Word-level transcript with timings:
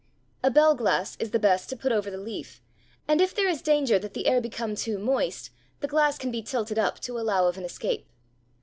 A 0.41 0.49
bell 0.49 0.73
glass 0.73 1.15
is 1.17 1.29
the 1.29 1.37
best 1.37 1.69
to 1.69 1.77
put 1.77 1.91
over 1.91 2.09
the 2.09 2.17
leaf, 2.17 2.59
and 3.07 3.21
if 3.21 3.35
there 3.35 3.47
is 3.47 3.61
danger 3.61 3.99
that 3.99 4.15
the 4.15 4.25
air 4.25 4.41
become 4.41 4.73
too 4.73 4.97
moist, 4.97 5.51
the 5.79 5.87
glass 5.87 6.17
can 6.17 6.31
be 6.31 6.41
tilted 6.41 6.79
up 6.79 6.97
to 7.01 7.19
allow 7.19 7.47
of 7.47 7.55
an 7.55 7.63
escape. 7.65 8.07